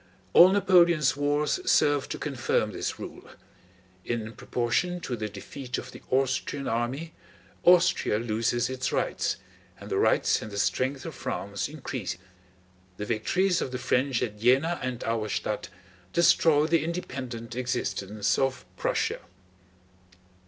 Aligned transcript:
All 0.33 0.49
Napoleon's 0.49 1.15
wars 1.15 1.59
serve 1.63 2.09
to 2.09 2.17
confirm 2.17 2.71
this 2.71 2.97
rule. 2.97 3.29
In 4.03 4.31
proportion 4.33 4.99
to 5.01 5.15
the 5.15 5.29
defeat 5.29 5.77
of 5.77 5.91
the 5.91 6.01
Austrian 6.09 6.67
army 6.67 7.13
Austria 7.61 8.17
loses 8.17 8.67
its 8.67 8.91
rights, 8.91 9.35
and 9.79 9.91
the 9.91 9.99
rights 9.99 10.41
and 10.41 10.49
the 10.49 10.57
strength 10.57 11.05
of 11.05 11.13
France 11.13 11.69
increase. 11.69 12.17
The 12.97 13.05
victories 13.05 13.61
of 13.61 13.71
the 13.71 13.77
French 13.77 14.23
at 14.23 14.39
Jena 14.39 14.79
and 14.81 15.01
Auerstädt 15.01 15.67
destroy 16.13 16.65
the 16.65 16.83
independent 16.83 17.55
existence 17.55 18.39
of 18.39 18.65
Prussia. 18.77 19.19